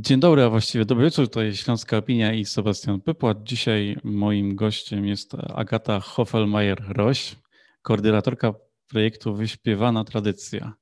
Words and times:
Dzień 0.00 0.20
dobry, 0.20 0.42
a 0.42 0.50
właściwie 0.50 0.84
dobry 0.84 1.04
wieczór. 1.04 1.30
To 1.30 1.42
jest 1.42 1.58
Śląska 1.58 1.96
Opinia 1.96 2.32
i 2.32 2.44
Sebastian 2.44 3.00
Pypłat. 3.00 3.42
Dzisiaj 3.42 3.96
moim 4.04 4.54
gościem 4.54 5.06
jest 5.06 5.34
Agata 5.54 6.00
Hoffelmeier-Roś, 6.00 7.36
koordynatorka 7.82 8.54
projektu 8.88 9.34
Wyśpiewana 9.34 10.04
Tradycja. 10.04 10.74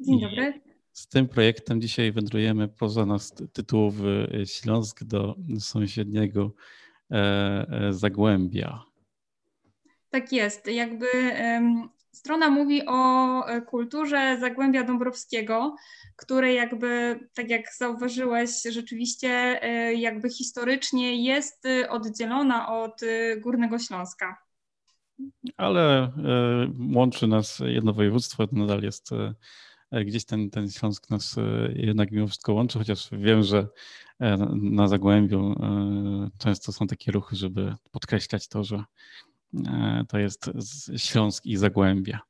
Dzień 0.00 0.20
dobry. 0.20 0.60
I 0.66 0.70
z 0.92 1.08
tym 1.08 1.28
projektem 1.28 1.80
dzisiaj 1.80 2.12
wędrujemy 2.12 2.68
poza 2.68 3.06
nas 3.06 3.34
tytułowy 3.52 4.42
Śląsk 4.46 5.04
do 5.04 5.34
sąsiedniego 5.58 6.52
e, 7.10 7.16
e, 7.16 7.92
Zagłębia. 7.92 8.82
Tak 10.10 10.32
jest. 10.32 10.66
Jakby 10.66 11.06
strona 12.16 12.50
mówi 12.50 12.82
o 12.86 13.44
kulturze 13.66 14.36
Zagłębia 14.40 14.84
Dąbrowskiego, 14.84 15.76
które 16.16 16.54
jakby, 16.54 17.20
tak 17.34 17.50
jak 17.50 17.74
zauważyłeś, 17.74 18.50
rzeczywiście 18.70 19.28
e, 19.62 19.94
jakby 19.94 20.30
historycznie 20.30 21.24
jest 21.24 21.66
e, 21.66 21.90
oddzielona 21.90 22.68
od 22.68 23.02
e, 23.02 23.36
Górnego 23.36 23.78
Śląska. 23.78 24.36
Ale 25.56 26.12
łączy 26.94 27.26
nas 27.26 27.62
jedno 27.66 27.92
województwo, 27.92 28.46
to 28.46 28.56
nadal 28.56 28.82
jest 28.82 29.10
gdzieś 30.06 30.24
ten, 30.24 30.50
ten 30.50 30.70
Śląsk 30.70 31.10
nas 31.10 31.36
jednak 31.74 32.10
mimo 32.10 32.26
wszystko 32.26 32.52
łączy, 32.52 32.78
chociaż 32.78 33.08
wiem, 33.12 33.42
że 33.42 33.68
na 34.54 34.88
Zagłębiu 34.88 35.54
często 36.38 36.72
są 36.72 36.86
takie 36.86 37.12
ruchy, 37.12 37.36
żeby 37.36 37.74
podkreślać 37.90 38.48
to, 38.48 38.64
że 38.64 38.84
to 40.08 40.18
jest 40.18 40.50
Śląsk 40.96 41.46
i 41.46 41.56
Zagłębia. 41.56 42.20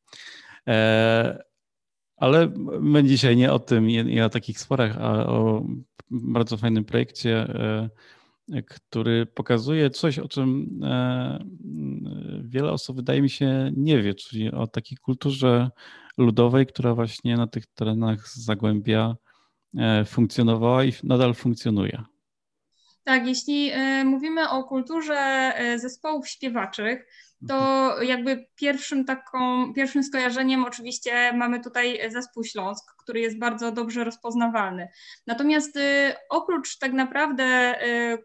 Ale 2.17 2.53
my 2.81 3.05
dzisiaj 3.05 3.37
nie 3.37 3.53
o 3.53 3.59
tym, 3.59 3.87
nie, 3.87 4.27
o 4.27 4.29
takich 4.29 4.61
sporach, 4.61 4.97
a 5.01 5.27
o 5.27 5.67
bardzo 6.11 6.57
fajnym 6.57 6.85
projekcie, 6.85 7.37
e, 8.53 8.63
który 8.63 9.27
pokazuje 9.27 9.91
coś, 9.91 10.19
o 10.19 10.29
czym 10.29 10.81
e, 10.83 11.45
wiele 12.45 12.73
osób, 12.73 12.97
wydaje 12.97 13.23
mi 13.23 13.31
się, 13.31 13.73
nie 13.77 14.03
wie, 14.03 14.15
czyli 14.15 14.51
o 14.51 14.67
takiej 14.67 14.99
kulturze 14.99 15.71
ludowej, 16.19 16.67
która 16.67 16.95
właśnie 16.95 17.37
na 17.37 17.47
tych 17.47 17.67
terenach 17.67 18.29
Zagłębia 18.29 19.17
e, 19.79 20.05
funkcjonowała 20.05 20.85
i 20.85 20.93
nadal 21.05 21.35
funkcjonuje. 21.35 22.03
Tak, 23.07 23.27
jeśli 23.27 23.73
mówimy 24.05 24.51
o 24.51 24.65
kulturze 24.65 25.53
zespołów 25.77 26.29
śpiewaczych, 26.29 27.07
to 27.49 28.03
jakby 28.03 28.47
pierwszym 28.55 29.05
taką, 29.05 29.73
pierwszym 29.75 30.05
skojarzeniem 30.05 30.65
oczywiście 30.65 31.33
mamy 31.33 31.61
tutaj 31.61 32.01
zespół 32.11 32.45
Śląsk, 32.45 32.85
który 33.03 33.21
jest 33.21 33.39
bardzo 33.39 33.73
dobrze 33.73 34.05
rozpoznawalny. 34.05 34.89
Natomiast 35.27 35.77
y, 35.77 35.81
oprócz 36.31 36.79
tak 36.79 36.93
naprawdę 36.93 37.75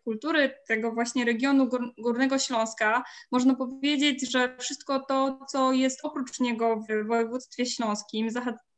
kultury 0.03 0.53
tego 0.67 0.91
właśnie 0.91 1.25
regionu 1.25 1.69
Górnego 1.97 2.39
Śląska, 2.39 3.03
można 3.31 3.55
powiedzieć, 3.55 4.31
że 4.31 4.57
wszystko 4.59 4.99
to, 4.99 5.39
co 5.49 5.71
jest 5.71 5.99
oprócz 6.03 6.39
niego 6.39 6.75
w 6.75 7.07
województwie 7.07 7.65
śląskim, 7.65 8.29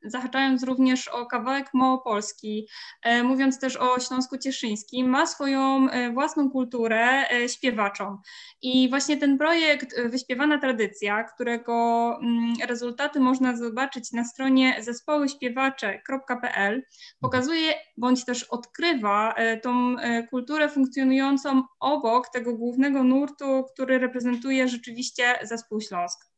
zahaczając 0.04 0.64
również 0.64 1.08
o 1.08 1.26
kawałek 1.26 1.74
Małopolski, 1.74 2.68
e, 3.02 3.24
mówiąc 3.24 3.60
też 3.60 3.78
o 3.78 4.00
Śląsku 4.00 4.38
Cieszyńskim, 4.38 5.10
ma 5.10 5.26
swoją 5.26 5.90
e, 5.90 6.12
własną 6.12 6.50
kulturę 6.50 7.30
e, 7.32 7.50
śpiewaczą. 7.50 8.18
I 8.62 8.90
właśnie 8.90 9.18
ten 9.18 9.38
projekt 9.38 10.02
Wyśpiewana 10.10 10.58
Tradycja, 10.58 11.24
którego 11.24 11.74
mm, 12.22 12.54
rezultaty 12.68 13.20
można 13.20 13.58
zobaczyć 13.58 14.12
na 14.12 14.24
stronie 14.24 14.76
zespoły 14.80 15.30
śpiewacze.pl, 15.30 16.84
pokazuje 17.20 17.74
bądź 17.98 18.26
też 18.26 18.44
odkrywa 18.44 19.36
tą 19.62 19.96
kulturę 20.30 20.70
funkcjonującą 20.70 21.64
obok 21.80 22.30
tego 22.30 22.54
głównego 22.54 23.04
nurtu, 23.04 23.64
który 23.74 24.00
reprezentuje 24.00 24.68
rzeczywiście 24.68 25.40
zespół 25.44 25.82
Śląsk. 25.82 26.34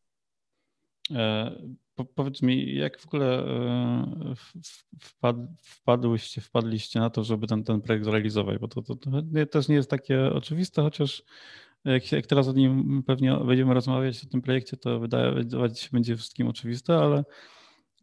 Po, 1.95 2.06
powiedz 2.06 2.41
mi, 2.41 2.75
jak 2.75 3.00
w 3.00 3.07
ogóle 3.07 3.39
e, 3.39 4.33
wpad, 5.00 5.35
wpadłyście, 5.61 6.41
wpadliście 6.41 7.00
na 7.00 7.09
to, 7.09 7.23
żeby 7.23 7.47
ten, 7.47 7.63
ten 7.63 7.81
projekt 7.81 8.06
zrealizować? 8.06 8.57
Bo 8.57 8.67
to, 8.67 8.81
to, 8.81 8.95
to 8.95 9.11
też 9.51 9.67
nie 9.67 9.75
jest 9.75 9.89
takie 9.89 10.33
oczywiste, 10.33 10.81
chociaż 10.81 11.23
jak, 11.85 12.11
jak, 12.11 12.28
teraz 12.28 12.47
o 12.47 12.53
nim 12.53 13.03
pewnie 13.03 13.38
będziemy 13.47 13.73
rozmawiać 13.73 14.23
o 14.23 14.28
tym 14.28 14.41
projekcie, 14.41 14.78
to 14.78 15.00
wydawać 15.00 15.79
się 15.79 15.89
będzie 15.91 16.17
wszystkim 16.17 16.47
oczywiste, 16.47 16.97
ale 16.97 17.23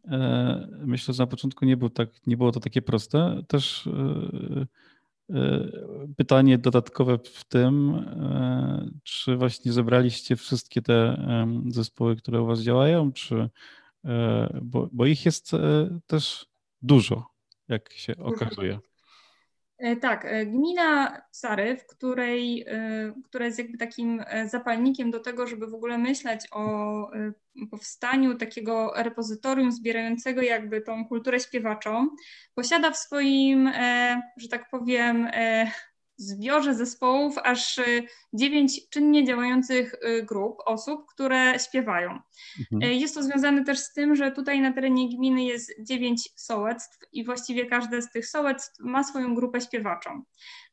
e, 0.05 0.67
myślę, 0.85 1.13
że 1.13 1.23
na 1.23 1.27
początku 1.27 1.65
nie, 1.65 1.77
był 1.77 1.89
tak, 1.89 2.09
nie 2.27 2.37
było 2.37 2.51
to 2.51 2.59
takie 2.59 2.81
proste. 2.81 3.41
Też 3.47 3.87
e, 3.87 4.65
pytanie 6.17 6.57
dodatkowe 6.57 7.17
w 7.17 7.43
tym, 7.43 8.05
czy 9.03 9.37
właśnie 9.37 9.71
zebraliście 9.71 10.35
wszystkie 10.35 10.81
te 10.81 11.25
zespoły, 11.67 12.15
które 12.15 12.41
u 12.41 12.45
Was 12.45 12.61
działają, 12.61 13.11
czy, 13.11 13.49
bo, 14.61 14.89
bo 14.91 15.05
ich 15.05 15.25
jest 15.25 15.51
też 16.07 16.45
dużo, 16.81 17.27
jak 17.67 17.93
się 17.93 18.13
okazuje. 18.17 18.79
E, 19.83 19.95
tak, 19.95 20.25
e, 20.25 20.45
gmina 20.45 21.21
Sary, 21.31 21.77
w 21.77 21.87
której, 21.87 22.65
e, 22.67 23.13
która 23.25 23.45
jest 23.45 23.57
jakby 23.57 23.77
takim 23.77 24.23
zapalnikiem 24.45 25.11
do 25.11 25.19
tego, 25.19 25.47
żeby 25.47 25.67
w 25.67 25.73
ogóle 25.73 25.97
myśleć 25.97 26.41
o 26.51 27.11
powstaniu 27.71 28.37
takiego 28.37 28.93
repozytorium 28.95 29.71
zbierającego 29.71 30.41
jakby 30.41 30.81
tą 30.81 31.07
kulturę 31.07 31.39
śpiewaczą, 31.39 32.09
posiada 32.55 32.91
w 32.91 32.97
swoim, 32.97 33.71
że 34.37 34.47
tak 34.47 34.69
powiem, 34.69 35.27
zbiorze 36.17 36.73
zespołów 36.75 37.37
aż 37.43 37.77
y, 37.77 38.03
dziewięć 38.33 38.89
czynnie 38.89 39.25
działających 39.25 39.93
y, 39.93 40.23
grup 40.23 40.57
osób, 40.65 41.05
które 41.13 41.59
śpiewają. 41.59 42.19
Mhm. 42.59 42.91
Y, 42.91 42.95
jest 42.95 43.15
to 43.15 43.23
związane 43.23 43.63
też 43.63 43.79
z 43.79 43.93
tym, 43.93 44.15
że 44.15 44.31
tutaj 44.31 44.61
na 44.61 44.73
terenie 44.73 45.09
gminy 45.17 45.43
jest 45.43 45.71
dziewięć 45.79 46.29
sołectw 46.35 46.97
i 47.11 47.25
właściwie 47.25 47.65
każde 47.65 48.01
z 48.01 48.11
tych 48.11 48.27
sołectw 48.27 48.79
ma 48.79 49.03
swoją 49.03 49.35
grupę 49.35 49.61
śpiewaczą. 49.61 50.23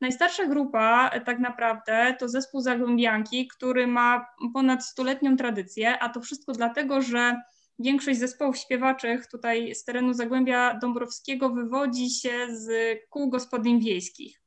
Najstarsza 0.01 0.45
grupa 0.45 1.11
tak 1.25 1.39
naprawdę 1.39 2.15
to 2.19 2.29
zespół 2.29 2.61
Zagłębianki, 2.61 3.47
który 3.47 3.87
ma 3.87 4.25
ponad 4.53 4.85
stuletnią 4.85 5.37
tradycję, 5.37 5.99
a 5.99 6.09
to 6.09 6.21
wszystko 6.21 6.51
dlatego, 6.51 7.01
że 7.01 7.41
Większość 7.83 8.19
zespołów 8.19 8.57
śpiewaczych 8.57 9.27
tutaj 9.27 9.75
z 9.75 9.83
terenu 9.83 10.13
Zagłębia 10.13 10.79
Dąbrowskiego 10.81 11.49
wywodzi 11.49 12.09
się 12.09 12.47
z 12.51 12.99
kół 13.09 13.29
gospodyń 13.29 13.79
wiejskich. 13.79 14.40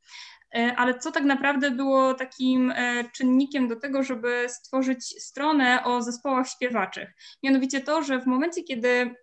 E, 0.57 0.77
ale 0.77 0.99
co 0.99 1.13
tak 1.13 1.25
naprawdę 1.25 1.71
było 1.71 2.15
takim 2.15 2.71
e, 2.71 3.05
czynnikiem 3.13 3.69
do 3.69 3.77
tego, 3.77 4.03
żeby 4.03 4.47
stworzyć 4.49 5.23
stronę 5.23 5.85
o 5.85 6.03
zespołach 6.03 6.49
śpiewaczych? 6.49 7.15
Mianowicie 7.43 7.81
to, 7.81 8.03
że 8.03 8.21
w 8.21 8.27
momencie, 8.27 8.63
kiedy 8.63 8.89
e, 8.89 9.15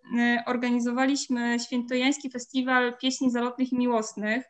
organizowaliśmy 0.46 1.60
Świętojański 1.60 2.30
Festiwal 2.30 2.96
Pieśni 2.98 3.30
Zalotnych 3.30 3.72
i 3.72 3.76
Miłosnych, 3.76 4.44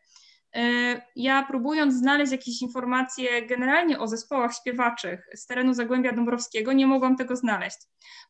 ja 1.17 1.43
próbując 1.43 1.95
znaleźć 1.95 2.33
jakieś 2.33 2.63
informacje 2.63 3.47
generalnie 3.47 3.99
o 3.99 4.09
zespołach 4.09 4.57
śpiewaczych 4.57 5.29
z 5.35 5.47
terenu 5.47 5.75
Zagłębia 5.75 6.13
Dąbrowskiego, 6.13 6.73
nie 6.73 6.87
mogłam 6.87 7.17
tego 7.17 7.37
znaleźć. 7.37 7.77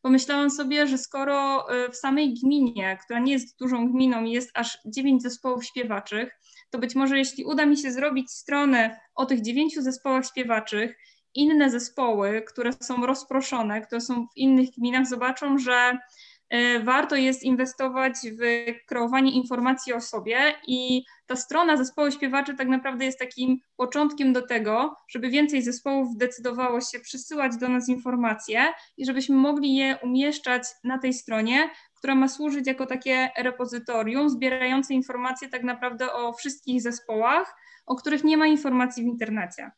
Pomyślałam 0.01 0.49
sobie, 0.51 0.87
że 0.87 0.97
skoro 0.97 1.67
w 1.91 1.95
samej 1.95 2.33
gminie, 2.33 2.97
która 3.05 3.19
nie 3.19 3.33
jest 3.33 3.59
dużą 3.59 3.91
gminą, 3.91 4.23
jest 4.23 4.51
aż 4.53 4.77
dziewięć 4.85 5.21
zespołów 5.21 5.65
śpiewaczych, 5.65 6.39
to 6.73 6.79
być 6.79 6.95
może 6.95 7.17
jeśli 7.17 7.45
uda 7.45 7.65
mi 7.65 7.77
się 7.77 7.91
zrobić 7.91 8.31
stronę 8.31 8.99
o 9.15 9.25
tych 9.25 9.41
dziewięciu 9.41 9.81
zespołach 9.81 10.25
śpiewaczych, 10.25 10.97
inne 11.33 11.69
zespoły, 11.69 12.41
które 12.47 12.73
są 12.73 13.05
rozproszone, 13.05 13.81
które 13.81 14.01
są 14.01 14.27
w 14.27 14.37
innych 14.37 14.69
gminach, 14.77 15.07
zobaczą, 15.07 15.57
że 15.57 15.97
e, 16.49 16.79
warto 16.79 17.15
jest 17.15 17.43
inwestować 17.43 18.13
w 18.23 18.65
kreowanie 18.87 19.31
informacji 19.31 19.93
o 19.93 20.01
sobie 20.01 20.55
i 20.67 21.03
ta 21.25 21.35
strona 21.35 21.77
zespołu 21.77 22.11
śpiewaczy 22.11 22.55
tak 22.55 22.67
naprawdę 22.67 23.05
jest 23.05 23.19
takim 23.19 23.59
początkiem 23.75 24.33
do 24.33 24.41
tego, 24.41 24.95
żeby 25.09 25.29
więcej 25.29 25.61
zespołów 25.61 26.17
decydowało 26.17 26.81
się 26.81 26.99
przysyłać 26.99 27.57
do 27.57 27.69
nas 27.69 27.89
informacje 27.89 28.67
i 28.97 29.05
żebyśmy 29.05 29.35
mogli 29.35 29.75
je 29.75 29.97
umieszczać 30.03 30.63
na 30.83 30.97
tej 30.97 31.13
stronie, 31.13 31.69
która 32.03 32.15
ma 32.15 32.27
służyć 32.27 32.67
jako 32.67 32.85
takie 32.85 33.29
repozytorium 33.37 34.29
zbierające 34.29 34.93
informacje 34.93 35.49
tak 35.49 35.63
naprawdę 35.63 36.13
o 36.13 36.33
wszystkich 36.33 36.81
zespołach, 36.81 37.55
o 37.85 37.95
których 37.95 38.23
nie 38.23 38.37
ma 38.37 38.47
informacji 38.47 39.03
w 39.03 39.05
internecie. 39.05 39.71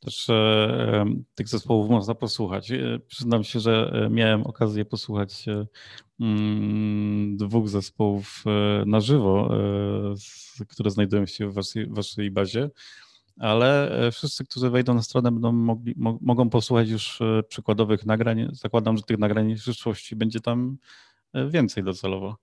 Też 0.00 0.30
e, 0.30 1.04
tych 1.34 1.48
zespołów 1.48 1.90
można 1.90 2.14
posłuchać. 2.14 2.70
E, 2.70 2.98
przyznam 3.06 3.44
się, 3.44 3.60
że 3.60 3.92
e, 3.92 4.10
miałem 4.10 4.42
okazję 4.42 4.84
posłuchać 4.84 5.48
e, 5.48 5.66
mm, 6.20 7.36
dwóch 7.36 7.68
zespołów 7.68 8.44
e, 8.46 8.84
na 8.86 9.00
żywo, 9.00 9.56
e, 10.60 10.66
które 10.68 10.90
znajdują 10.90 11.26
się 11.26 11.48
w 11.48 11.54
waszej, 11.54 11.86
waszej 11.86 12.30
bazie, 12.30 12.70
ale 13.40 13.90
wszyscy, 14.12 14.44
którzy 14.44 14.70
wejdą 14.70 14.94
na 14.94 15.02
stronę, 15.02 15.32
będą 15.32 15.52
mogli, 15.52 15.94
mo, 15.96 16.18
mogą 16.20 16.50
posłuchać 16.50 16.88
już 16.88 17.22
przykładowych 17.48 18.06
nagrań. 18.06 18.48
Zakładam, 18.52 18.96
że 18.96 19.02
tych 19.02 19.18
nagrań 19.18 19.54
w 19.54 19.60
przyszłości 19.60 20.16
będzie 20.16 20.40
tam 20.40 20.78
więcej 21.34 21.84
docelowo. 21.84 22.36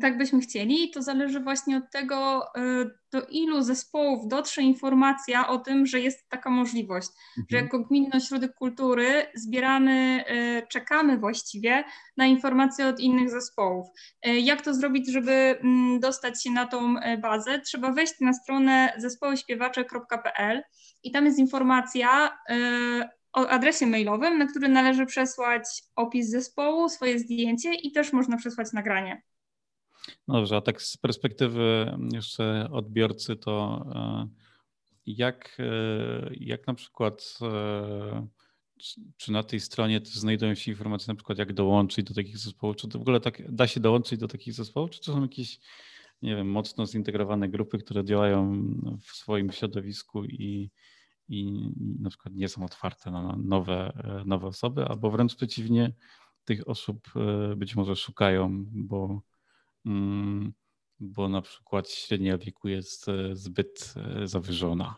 tak 0.00 0.18
byśmy 0.18 0.40
chcieli, 0.40 0.90
to 0.90 1.02
zależy 1.02 1.40
właśnie 1.40 1.76
od 1.76 1.90
tego, 1.90 2.42
y, 2.56 2.90
do 3.12 3.26
ilu 3.30 3.62
zespołów 3.62 4.28
dotrze 4.28 4.62
informacja 4.62 5.48
o 5.48 5.58
tym, 5.58 5.86
że 5.86 6.00
jest 6.00 6.28
taka 6.28 6.50
możliwość, 6.50 7.08
mhm. 7.08 7.46
że 7.50 7.56
jako 7.56 7.78
Gminny 7.78 8.10
Ośrodek 8.14 8.54
Kultury 8.54 9.26
zbieramy, 9.34 10.24
y, 10.30 10.66
czekamy 10.66 11.18
właściwie 11.18 11.84
na 12.16 12.26
informacje 12.26 12.86
od 12.86 13.00
innych 13.00 13.30
zespołów. 13.30 13.86
Jak 14.42 14.62
to 14.62 14.74
zrobić, 14.74 15.12
żeby 15.12 15.32
mm, 15.32 16.00
dostać 16.00 16.42
się 16.42 16.50
na 16.50 16.66
tą 16.66 16.94
bazę? 17.22 17.60
Trzeba 17.60 17.92
wejść 17.92 18.14
na 18.20 18.32
stronę 18.32 18.92
zespołyśpiewacze.pl 18.96 20.62
i 21.02 21.10
tam 21.12 21.26
jest 21.26 21.38
informacja 21.38 22.38
o 23.32 23.48
adresie 23.48 23.86
mailowym, 23.86 24.38
na 24.38 24.46
który 24.46 24.68
należy 24.68 25.06
przesłać 25.06 25.64
opis 25.96 26.30
zespołu, 26.30 26.88
swoje 26.88 27.18
zdjęcie 27.18 27.74
i 27.74 27.92
też 27.92 28.12
można 28.12 28.36
przesłać 28.36 28.72
nagranie. 28.72 29.22
Dobrze, 30.28 30.56
a 30.56 30.60
tak 30.60 30.82
z 30.82 30.96
perspektywy 30.96 31.96
jeszcze 32.12 32.68
odbiorcy, 32.72 33.36
to 33.36 33.84
e, 33.94 34.28
jak, 35.06 35.56
e, 35.58 36.30
jak 36.40 36.66
na 36.66 36.74
przykład, 36.74 37.38
e, 37.42 38.26
czy 39.16 39.32
na 39.32 39.42
tej 39.42 39.60
stronie 39.60 40.00
znajdują 40.04 40.54
się 40.54 40.70
informacje 40.70 41.12
na 41.12 41.14
przykład 41.14 41.38
jak 41.38 41.52
dołączyć 41.52 42.06
do 42.06 42.14
takich 42.14 42.38
zespołów, 42.38 42.76
czy 42.76 42.88
to 42.88 42.98
w 42.98 43.02
ogóle 43.02 43.20
tak 43.20 43.52
da 43.52 43.66
się 43.66 43.80
dołączyć 43.80 44.20
do 44.20 44.28
takich 44.28 44.54
zespołów, 44.54 44.90
czy 44.90 45.00
to 45.00 45.12
są 45.12 45.22
jakieś, 45.22 45.60
nie 46.22 46.36
wiem, 46.36 46.50
mocno 46.50 46.86
zintegrowane 46.86 47.48
grupy, 47.48 47.78
które 47.78 48.04
działają 48.04 48.64
w 49.00 49.16
swoim 49.16 49.52
środowisku 49.52 50.24
i, 50.24 50.70
i 51.28 51.72
na 52.00 52.08
przykład 52.08 52.34
nie 52.34 52.48
są 52.48 52.64
otwarte 52.64 53.10
na 53.10 53.36
nowe, 53.36 53.92
nowe 54.26 54.46
osoby, 54.46 54.84
albo 54.84 55.10
wręcz 55.10 55.34
przeciwnie, 55.36 55.92
tych 56.44 56.68
osób 56.68 57.08
być 57.56 57.76
może 57.76 57.96
szukają, 57.96 58.64
bo 58.68 59.22
Mm, 59.86 60.52
bo 61.00 61.28
na 61.28 61.42
przykład 61.42 61.90
średnia 61.90 62.38
wieku 62.38 62.68
jest 62.68 63.08
e, 63.08 63.36
zbyt 63.36 63.94
e, 63.96 64.26
zawyżona? 64.26 64.94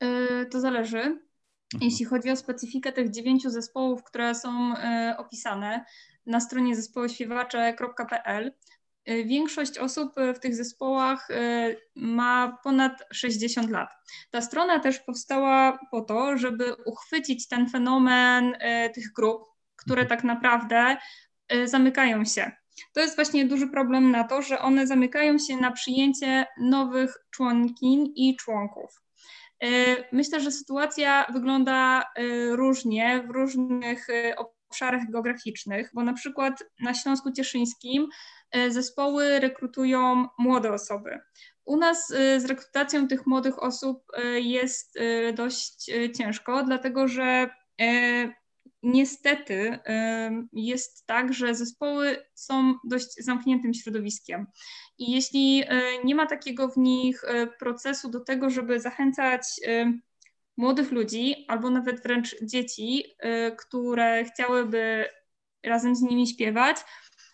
E, 0.00 0.46
to 0.46 0.60
zależy. 0.60 0.98
Mhm. 0.98 1.90
Jeśli 1.90 2.04
chodzi 2.04 2.30
o 2.30 2.36
specyfikę 2.36 2.92
tych 2.92 3.10
dziewięciu 3.10 3.50
zespołów, 3.50 4.04
które 4.04 4.34
są 4.34 4.74
opisane 5.16 5.84
na 6.26 6.40
stronie 6.40 6.76
zespołyśpiewacze.pl, 6.76 8.52
większość 9.24 9.78
osób 9.78 10.14
w 10.34 10.38
tych 10.38 10.54
zespołach 10.54 11.28
ma 11.94 12.58
ponad 12.64 13.04
60 13.12 13.70
lat. 13.70 13.88
Ta 14.30 14.40
strona 14.40 14.80
też 14.80 14.98
powstała 14.98 15.78
po 15.90 16.00
to, 16.00 16.38
żeby 16.38 16.74
uchwycić 16.74 17.48
ten 17.48 17.68
fenomen 17.70 18.56
tych 18.94 19.12
grup, 19.12 19.42
które 19.76 20.02
mhm. 20.02 20.18
tak 20.18 20.24
naprawdę 20.24 20.96
zamykają 21.64 22.24
się 22.24 22.52
to 22.92 23.00
jest 23.00 23.16
właśnie 23.16 23.44
duży 23.44 23.66
problem 23.66 24.10
na 24.10 24.24
to, 24.24 24.42
że 24.42 24.58
one 24.58 24.86
zamykają 24.86 25.38
się 25.38 25.56
na 25.56 25.72
przyjęcie 25.72 26.46
nowych 26.60 27.18
członkiń 27.30 28.12
i 28.16 28.36
członków. 28.36 29.02
E, 29.62 29.68
myślę, 30.12 30.40
że 30.40 30.50
sytuacja 30.50 31.26
wygląda 31.32 32.02
e, 32.02 32.06
różnie 32.56 33.22
w 33.26 33.30
różnych 33.30 34.10
e, 34.10 34.34
obszarach 34.36 35.10
geograficznych, 35.10 35.90
bo 35.94 36.02
na 36.02 36.12
przykład 36.12 36.64
na 36.80 36.94
Śląsku 36.94 37.32
Cieszyńskim 37.32 38.08
zespoły 38.68 39.40
rekrutują 39.40 40.26
młode 40.38 40.72
osoby. 40.72 41.18
U 41.64 41.76
nas 41.76 42.08
z 42.08 42.44
rekrutacją 42.44 43.08
tych 43.08 43.26
młodych 43.26 43.62
osób 43.62 44.02
jest 44.34 44.98
dość 45.34 45.90
ciężko, 46.16 46.62
dlatego 46.62 47.08
że 47.08 47.50
niestety 48.82 49.78
jest 50.52 51.06
tak, 51.06 51.32
że 51.32 51.54
zespoły 51.54 52.16
są 52.34 52.74
dość 52.84 53.24
zamkniętym 53.24 53.74
środowiskiem. 53.74 54.46
I 54.98 55.12
jeśli 55.12 55.64
e, 55.66 55.80
nie 56.04 56.14
ma 56.14 56.26
takiego 56.26 56.68
w 56.68 56.76
nich 56.76 57.24
e, 57.24 57.46
procesu 57.46 58.10
do 58.10 58.20
tego, 58.20 58.50
żeby 58.50 58.80
zachęcać 58.80 59.42
młodych 60.56 60.92
ludzi 60.92 61.44
albo 61.48 61.70
nawet 61.70 62.02
wręcz 62.02 62.36
dzieci, 62.42 63.04
e, 63.18 63.52
które 63.52 64.24
chciałyby 64.24 65.04
razem 65.64 65.96
z 65.96 66.02
nimi 66.02 66.26
śpiewać, 66.26 66.76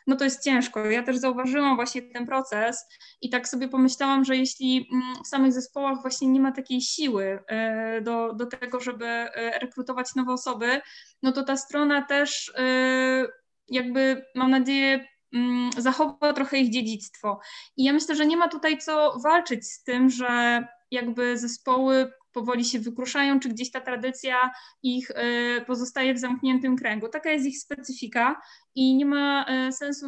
no 0.07 0.17
to 0.17 0.25
jest 0.25 0.45
ciężko. 0.45 0.85
Ja 0.85 1.03
też 1.03 1.17
zauważyłam 1.17 1.77
właśnie 1.77 2.03
ten 2.03 2.27
proces 2.27 2.87
i 3.21 3.31
tak 3.31 3.49
sobie 3.49 3.69
pomyślałam, 3.69 4.25
że 4.25 4.37
jeśli 4.37 4.89
mm, 4.93 5.25
w 5.25 5.29
samych 5.29 5.53
zespołach 5.53 6.03
właśnie 6.03 6.29
nie 6.29 6.41
ma 6.41 6.53
takiej 6.53 6.81
siły 6.81 7.39
e, 7.47 8.01
do, 8.01 8.33
do 8.33 8.47
tego, 8.47 8.81
żeby 8.81 9.07
e, 9.07 9.59
rekrutować 9.59 10.15
nowe 10.15 10.33
osoby, 10.33 10.81
no 11.23 11.33
to 11.33 11.43
ta 11.43 11.57
strona 11.57 12.03
też 12.03 12.53
e, 12.59 13.27
jakby 13.69 14.25
mam 14.35 14.51
nadzieję 14.51 15.07
mm, 15.35 15.71
zachowa 15.79 16.33
trochę 16.33 16.59
ich 16.59 16.73
dziedzictwo. 16.73 17.41
I 17.77 17.85
ja 17.85 17.93
myślę, 17.93 18.17
że 18.17 18.27
nie 18.27 18.37
ma 18.37 18.49
tutaj 18.49 18.79
co 18.79 19.19
walczyć 19.25 19.67
z 19.67 19.83
tym, 19.83 20.11
że 20.11 20.65
jakby 20.91 21.39
zespoły 21.39 22.13
powoli 22.35 22.65
się 22.65 22.79
wykruszają, 22.79 23.41
czy 23.41 23.49
gdzieś 23.49 23.71
ta 23.71 23.81
tradycja 23.81 24.51
ich 24.83 25.11
e, 25.11 25.61
pozostaje 25.67 26.15
w 26.15 26.19
zamkniętym 26.19 26.77
kręgu. 26.77 27.09
Taka 27.09 27.31
jest 27.31 27.47
ich 27.47 27.59
specyfika 27.59 28.41
i 28.75 28.97
nie 28.97 29.07
ma 29.07 29.47
e, 29.47 29.73
sensu 29.73 30.07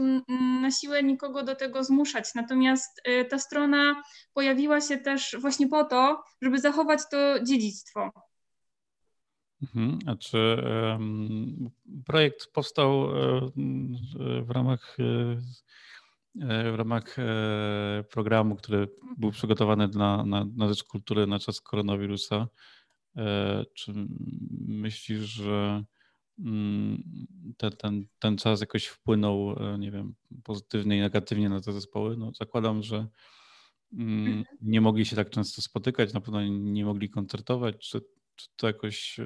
na 0.62 0.70
siłę 0.70 1.02
nikogo 1.02 1.43
do 1.43 1.55
tego 1.55 1.84
zmuszać. 1.84 2.34
Natomiast 2.34 3.00
e, 3.05 3.25
ta 3.25 3.38
strona 3.38 4.02
pojawiła 4.34 4.81
się 4.81 4.99
też 4.99 5.37
właśnie 5.40 5.69
po 5.69 5.84
to, 5.84 6.23
żeby 6.43 6.58
zachować 6.58 7.00
to 7.11 7.43
dziedzictwo. 7.43 8.11
Mhm. 9.62 9.99
A 10.06 10.17
czy 10.17 10.62
projekt 12.06 12.46
powstał 12.52 13.08
w 14.43 14.50
ramach 14.50 14.96
w 16.44 16.75
ramach 16.77 17.19
e, 17.19 18.05
programu, 18.11 18.56
który 18.56 18.88
był 19.19 19.31
przygotowany 19.31 19.88
na, 19.88 20.25
na, 20.25 20.47
na 20.56 20.69
rzecz 20.69 20.85
kultury 20.85 21.27
na 21.27 21.38
czas 21.38 21.61
koronawirusa. 21.61 22.49
E, 23.17 23.65
czy 23.75 23.93
myślisz, 24.67 25.21
że 25.21 25.85
mm, 26.38 27.03
ten, 27.56 27.73
ten, 27.73 28.06
ten 28.19 28.37
czas 28.37 28.61
jakoś 28.61 28.87
wpłynął, 28.87 29.56
nie 29.79 29.91
wiem, 29.91 30.15
pozytywnie 30.44 30.97
i 30.97 31.00
negatywnie 31.00 31.49
na 31.49 31.61
te 31.61 31.73
zespoły? 31.73 32.17
No, 32.17 32.33
zakładam, 32.35 32.83
że 32.83 33.06
mm, 33.93 34.27
mhm. 34.27 34.44
nie 34.62 34.81
mogli 34.81 35.06
się 35.06 35.17
tak 35.17 35.31
często 35.31 35.62
spotykać, 35.62 36.12
na 36.12 36.21
pewno 36.21 36.43
nie 36.47 36.85
mogli 36.85 37.11
koncertować. 37.11 37.77
Czy, 37.79 38.00
czy 38.37 38.49
to 38.56 38.67
jakoś, 38.67 39.21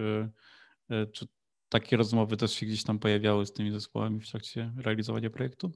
czy 1.12 1.26
takie 1.68 1.96
rozmowy 1.96 2.36
też 2.36 2.52
się 2.52 2.66
gdzieś 2.66 2.84
tam 2.84 2.98
pojawiały 2.98 3.46
z 3.46 3.52
tymi 3.52 3.70
zespołami 3.70 4.20
w 4.20 4.30
trakcie 4.30 4.72
realizowania 4.76 5.30
projektu? 5.30 5.72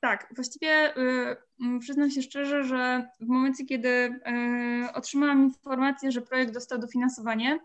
Tak, 0.00 0.32
właściwie 0.34 0.96
y, 0.96 1.36
mm, 1.60 1.80
przyznam 1.80 2.10
się 2.10 2.22
szczerze, 2.22 2.64
że 2.64 3.08
w 3.20 3.26
momencie, 3.26 3.64
kiedy 3.64 3.88
y, 3.88 4.92
otrzymałam 4.94 5.42
informację, 5.42 6.12
że 6.12 6.20
projekt 6.20 6.54
dostał 6.54 6.78
dofinansowanie, 6.78 7.60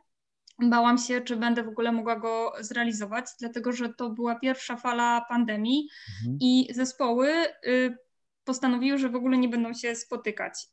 bałam 0.60 0.98
się, 0.98 1.22
czy 1.22 1.36
będę 1.36 1.64
w 1.64 1.68
ogóle 1.68 1.92
mogła 1.92 2.16
go 2.16 2.54
zrealizować, 2.60 3.26
dlatego 3.40 3.72
że 3.72 3.94
to 3.94 4.10
była 4.10 4.40
pierwsza 4.40 4.76
fala 4.76 5.26
pandemii 5.30 5.90
mhm. 6.20 6.38
i 6.42 6.68
zespoły 6.74 7.30
y, 7.68 7.98
postanowiły, 8.44 8.98
że 8.98 9.10
w 9.10 9.16
ogóle 9.16 9.38
nie 9.38 9.50
będą 9.50 9.74
się 9.74 9.96
spotykać. 9.96 10.68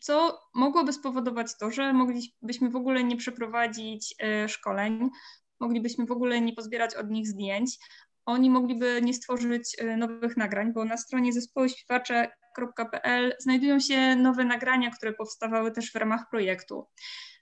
Co 0.00 0.40
mogłoby 0.54 0.92
spowodować 0.92 1.58
to, 1.58 1.70
że 1.70 1.92
moglibyśmy 1.92 2.70
w 2.70 2.76
ogóle 2.76 3.04
nie 3.04 3.16
przeprowadzić 3.16 4.14
szkoleń, 4.48 5.10
moglibyśmy 5.60 6.06
w 6.06 6.10
ogóle 6.10 6.40
nie 6.40 6.52
pozbierać 6.52 6.94
od 6.94 7.10
nich 7.10 7.28
zdjęć, 7.28 7.78
oni 8.26 8.50
mogliby 8.50 9.00
nie 9.02 9.14
stworzyć 9.14 9.76
e, 9.78 9.96
nowych 9.96 10.36
nagrań, 10.36 10.72
bo 10.72 10.84
na 10.84 10.96
stronie 10.96 11.32
zespołu 11.32 11.68
śpiewacze.pl 11.68 13.34
znajdują 13.38 13.80
się 13.80 14.16
nowe 14.16 14.44
nagrania, 14.44 14.90
które 14.90 15.12
powstawały 15.12 15.72
też 15.72 15.92
w 15.92 15.96
ramach 15.96 16.30
projektu. 16.30 16.86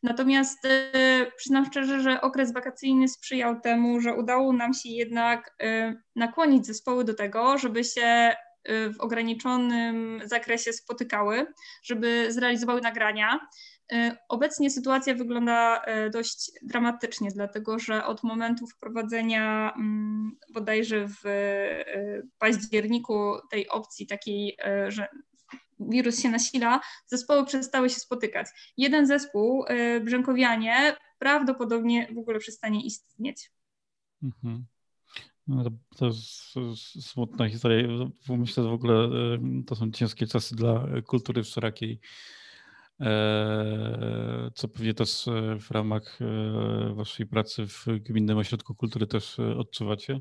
Natomiast 0.03 0.65
e, 0.65 1.27
przyznam 1.37 1.67
szczerze, 1.67 2.01
że 2.01 2.21
okres 2.21 2.53
wakacyjny 2.53 3.09
sprzyjał 3.09 3.61
temu, 3.61 4.01
że 4.01 4.15
udało 4.15 4.53
nam 4.53 4.75
się 4.75 4.89
jednak 4.89 5.55
e, 5.63 5.95
nakłonić 6.17 6.67
zespoły 6.67 7.05
do 7.05 7.15
tego, 7.15 7.59
żeby 7.59 7.85
się 7.85 8.35
w 8.69 9.01
ograniczonym 9.01 10.21
zakresie 10.25 10.73
spotykały, 10.73 11.47
żeby 11.83 12.33
zrealizowały 12.33 12.81
nagrania. 12.81 13.41
E, 13.93 14.17
obecnie 14.29 14.71
sytuacja 14.71 15.15
wygląda 15.15 15.83
e, 15.83 16.11
dość 16.11 16.53
dramatycznie, 16.63 17.31
dlatego 17.31 17.79
że 17.79 18.05
od 18.05 18.23
momentu 18.23 18.67
wprowadzenia 18.67 19.73
mm, 19.77 20.37
bodajże 20.53 21.09
w 21.09 21.27
e, 21.27 22.23
październiku 22.39 23.35
tej 23.51 23.69
opcji 23.69 24.07
takiej, 24.07 24.57
że 24.89 25.09
wirus 25.81 26.23
się 26.23 26.31
nasila, 26.31 26.81
zespoły 27.07 27.47
przestały 27.47 27.91
się 27.91 28.01
spotykać. 28.01 28.47
Jeden 28.77 29.07
zespół, 29.07 29.65
Brzękowianie, 30.05 30.97
prawdopodobnie 31.19 32.09
w 32.15 32.19
ogóle 32.19 32.39
przestanie 32.39 32.85
istnieć. 32.85 33.51
Mhm. 34.23 34.65
No 35.47 35.65
to, 35.65 35.71
to 35.97 36.07
jest 36.07 36.27
smutna 37.11 37.49
historia. 37.49 37.89
Myślę, 38.29 38.63
że 38.65 38.71
w 38.71 38.73
ogóle 38.73 39.09
to 39.67 39.77
są 39.77 39.91
ciężkie 39.91 40.27
czasy 40.27 40.57
dla 40.57 40.87
kultury 41.07 41.43
wszelakiej 41.43 42.01
co 44.55 44.69
pewnie 44.69 44.95
też 44.95 45.29
e, 45.29 45.59
w 45.61 45.71
ramach 45.71 46.19
e, 46.21 46.95
waszej 46.95 47.27
pracy 47.27 47.67
w 47.67 47.87
Gminnym 47.87 48.39
Ośrodku 48.39 48.75
Kultury 48.75 49.07
też 49.07 49.39
odczuwacie. 49.39 50.21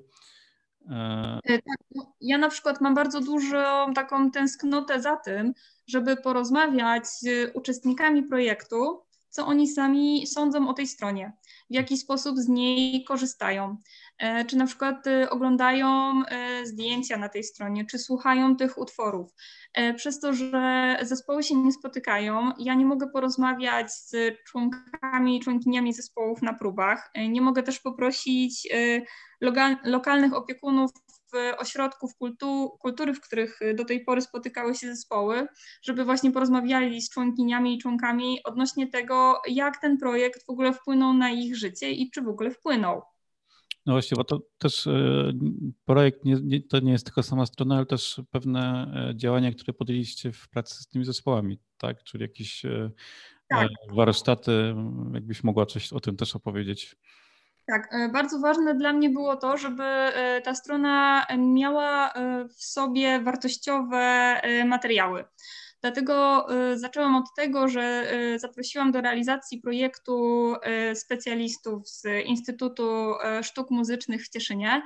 Tak, 1.46 1.62
no, 1.96 2.13
ja 2.22 2.38
na 2.38 2.50
przykład 2.50 2.82
mam 2.82 2.96
bardzo 2.96 3.22
dużą 3.22 3.94
taką 3.96 4.32
tęsknotę 4.32 5.01
za 5.01 5.15
tym, 5.15 5.53
żeby 5.88 6.18
porozmawiać 6.18 7.08
z 7.08 7.51
uczestnikami 7.53 8.24
projektu, 8.24 9.03
co 9.30 9.46
oni 9.46 9.68
sami 9.68 10.27
sądzą 10.27 10.70
o 10.70 10.74
tej 10.74 10.88
stronie, 10.88 11.34
w 11.70 11.74
jaki 11.74 11.98
sposób 11.98 12.38
z 12.38 12.48
niej 12.48 13.03
korzystają. 13.03 13.77
E, 14.17 14.46
czy 14.46 14.58
na 14.58 14.65
przykład 14.65 15.08
e, 15.08 15.29
oglądają 15.29 16.13
e, 16.25 16.65
zdjęcia 16.65 17.17
na 17.17 17.29
tej 17.29 17.43
stronie, 17.43 17.86
czy 17.86 18.00
słuchają 18.00 18.55
tych 18.55 18.77
utworów. 18.77 19.32
Przez 19.96 20.20
to, 20.20 20.34
że 20.34 20.98
zespoły 21.01 21.43
się 21.43 21.55
nie 21.55 21.72
spotykają, 21.72 22.51
ja 22.60 22.74
nie 22.74 22.86
mogę 22.86 23.10
porozmawiać 23.10 23.93
z 23.93 24.15
członkami 24.48 25.38
i 25.38 25.39
członkiniami 25.39 25.93
zespołów 25.93 26.41
na 26.41 26.53
próbach. 26.53 27.12
Nie 27.29 27.41
mogę 27.41 27.63
też 27.63 27.79
poprosić 27.79 28.67
lokalnych 29.86 30.34
opiekunów 30.34 30.91
ośrodków 31.58 32.15
kultu, 32.15 32.77
kultury, 32.79 33.13
w 33.13 33.22
których 33.22 33.60
do 33.75 33.86
tej 33.86 34.03
pory 34.05 34.22
spotykały 34.22 34.75
się 34.75 34.88
zespoły, 34.88 35.48
żeby 35.84 36.05
właśnie 36.05 36.32
porozmawiali 36.32 37.01
z 37.01 37.10
członkiniami 37.10 37.75
i 37.75 37.79
członkami 37.79 38.39
odnośnie 38.43 38.88
tego, 38.88 39.41
jak 39.48 39.82
ten 39.82 39.98
projekt 39.98 40.46
w 40.46 40.50
ogóle 40.50 40.74
wpłynął 40.74 41.13
na 41.13 41.29
ich 41.29 41.55
życie 41.55 41.91
i 41.91 42.12
czy 42.12 42.22
w 42.22 42.27
ogóle 42.27 42.51
wpłynął. 42.51 43.12
No 43.86 43.94
właśnie, 43.94 44.16
bo 44.16 44.24
to 44.24 44.40
też 44.58 44.88
e, 44.88 45.34
projekt 45.86 46.25
nie, 46.25 46.36
nie, 46.44 46.62
to 46.62 46.80
nie 46.80 46.92
jest 46.92 47.06
tylko 47.06 47.24
sama 47.24 47.46
strona, 47.46 47.75
ale 47.75 47.86
też 47.86 48.22
pewne 48.32 48.92
e, 49.10 49.16
działania, 49.16 49.52
które 49.52 49.74
podjęliście 49.74 50.32
w 50.32 50.50
pracy 50.50 50.84
z 50.84 50.88
tymi 50.88 51.06
zespołami, 51.06 51.60
tak? 51.78 52.04
Czyli 52.04 52.22
jakieś 52.22 52.66
e, 52.66 52.92
tak. 53.50 53.68
warsztaty, 53.96 54.75
jakbyś 55.13 55.44
mogła 55.44 55.66
coś 55.66 55.94
o 55.94 56.00
tym 56.00 56.16
też 56.16 56.36
opowiedzieć. 56.36 56.96
Tak, 57.68 58.12
bardzo 58.13 58.40
ważne 58.40 58.75
dla 58.75 58.94
mnie 58.94 59.10
było 59.10 59.36
to, 59.36 59.58
żeby 59.58 59.84
ta 60.44 60.56
strona 60.56 61.25
miała 61.38 62.13
w 62.58 62.63
sobie 62.63 63.22
wartościowe 63.22 64.42
materiały. 64.66 65.24
Dlatego 65.84 66.46
y, 66.72 66.80
zaczęłam 66.80 67.16
od 67.16 67.34
tego, 67.36 67.68
że 67.68 68.13
y, 68.13 68.40
zaprosiłam 68.40 68.92
do 68.92 69.02
realizacji 69.02 69.62
projektu 69.62 70.54
y, 70.92 70.96
specjalistów 70.96 71.90
z 71.90 72.06
Instytutu 72.25 73.13
Sztuk 73.42 73.72
Muzycznych 73.72 74.25
w 74.25 74.30
Cieszynie. 74.30 74.82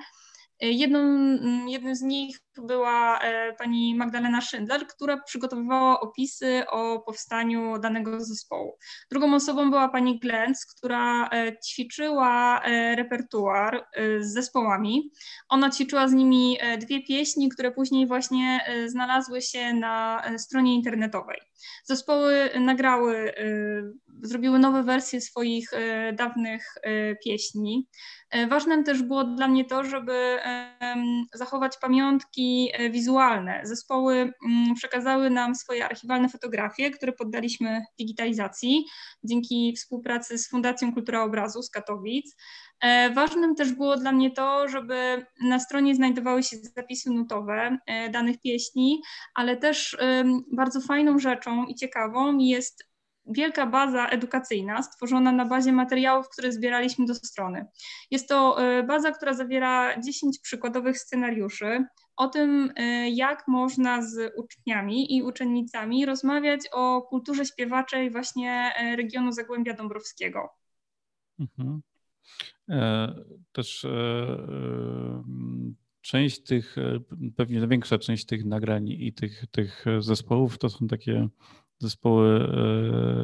Jedną, 0.60 1.00
mm, 1.00 1.70
jednym 1.70 1.96
z 1.96 2.02
nich 2.02 2.40
była 2.62 3.20
e, 3.20 3.54
pani 3.54 3.96
Magdalena 3.96 4.42
Schindler, 4.42 4.88
która 4.88 5.22
przygotowywała 5.22 6.00
opisy 6.00 6.64
o 6.70 7.00
powstaniu 7.00 7.80
danego 7.80 8.26
zespołu. 8.26 8.78
Drugą 9.12 9.36
osobą 9.36 9.70
była 9.70 9.90
pani 9.90 10.20
Glentz, 10.20 10.66
która 10.66 11.30
e, 11.30 11.58
ćwiczyła 11.60 12.62
e, 12.64 12.96
repertuar 12.96 13.88
z 14.20 14.34
zespołami. 14.34 15.12
Ona 15.50 15.70
ćwiczyła 15.70 16.08
z 16.08 16.14
nimi 16.14 16.58
dwie 16.80 17.04
pieśni, 17.04 17.50
które 17.50 17.72
później 17.72 18.08
właśnie 18.08 18.60
znalazły 18.88 19.42
się 19.42 19.74
na 19.74 20.24
stronie 20.38 20.76
internetowej. 20.76 21.38
Zespoły 21.84 22.50
nagrały, 22.60 23.34
zrobiły 24.22 24.60
nowe 24.60 24.84
wersje 24.84 25.22
swoich 25.22 25.70
dawnych 26.14 26.76
pieśni. 27.26 27.88
Ważnym 28.50 28.84
też 28.84 29.04
było 29.04 29.24
dla 29.24 29.48
mnie 29.48 29.66
to, 29.66 29.84
żeby 29.84 30.38
zachować 31.34 31.78
pamiątki 31.82 32.58
E, 32.74 32.90
wizualne. 32.90 33.62
Zespoły 33.64 34.16
mm, 34.16 34.76
przekazały 34.76 35.30
nam 35.30 35.56
swoje 35.56 35.86
archiwalne 35.86 36.30
fotografie, 36.30 36.92
które 36.92 37.14
poddaliśmy 37.14 37.82
digitalizacji 38.00 38.86
dzięki 39.24 39.74
współpracy 39.78 40.38
z 40.38 40.50
Fundacją 40.50 40.94
Kultura 40.94 41.24
Obrazu 41.24 41.62
z 41.62 41.70
Katowic. 41.70 42.36
E, 42.82 43.10
ważnym 43.10 43.56
też 43.56 43.74
było 43.74 43.98
dla 43.98 44.12
mnie 44.12 44.32
to, 44.32 44.68
żeby 44.68 45.26
na 45.42 45.60
stronie 45.60 45.96
znajdowały 45.96 46.44
się 46.44 46.58
zapisy 46.76 47.10
nutowe 47.10 47.78
e, 47.86 48.10
danych 48.10 48.42
pieśni, 48.42 49.02
ale 49.36 49.58
też 49.58 49.98
bardzo 50.52 50.82
fajną 50.82 51.20
rzeczą 51.20 51.66
i 51.66 51.76
ciekawą 51.76 52.38
jest 52.38 52.87
wielka 53.30 53.66
baza 53.66 54.08
edukacyjna 54.08 54.84
stworzona 54.84 55.32
na 55.32 55.46
bazie 55.46 55.72
materiałów, 55.72 56.30
które 56.30 56.52
zbieraliśmy 56.52 57.06
do 57.06 57.16
strony. 57.16 57.66
Jest 58.12 58.30
to 58.30 58.58
baza, 58.88 59.12
która 59.12 59.34
zawiera 59.34 60.02
10 60.02 60.40
przykładowych 60.40 61.00
scenariuszy 61.00 61.86
o 62.18 62.28
tym, 62.28 62.72
y, 62.80 63.10
jak 63.10 63.48
można 63.48 64.02
z 64.02 64.34
uczniami 64.38 65.16
i 65.16 65.24
uczennicami 65.24 66.06
rozmawiać 66.06 66.62
o 66.72 67.02
kulturze 67.02 67.46
śpiewaczej 67.46 68.12
właśnie 68.12 68.72
y, 68.82 68.96
regionu 68.96 69.32
Zagłębia 69.32 69.74
Dąbrowskiego. 69.74 70.50
Mhm. 71.40 71.82
E, 72.70 73.16
też 73.52 73.86
e, 73.86 73.90
e, 73.90 75.24
część 76.02 76.44
tych, 76.44 76.76
pewnie 77.36 77.68
większa 77.68 77.98
część 77.98 78.26
tych 78.26 78.46
nagrań 78.46 78.88
i 78.90 79.14
tych, 79.14 79.46
tych 79.52 79.86
zespołów 80.00 80.58
to 80.58 80.70
są 80.70 80.88
takie 80.88 81.28
zespoły 81.80 82.52